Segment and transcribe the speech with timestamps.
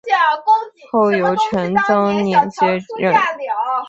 [0.91, 2.65] 后由陈增稔接
[2.97, 3.13] 任。